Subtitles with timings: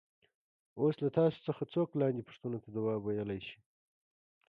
[0.79, 3.57] اوس له تاسو څخه څوک لاندې پوښتنو ته ځواب ویلای شي.